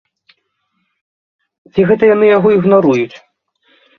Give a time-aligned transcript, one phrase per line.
[1.73, 3.17] Ці гэта яны яго ігнаруюць?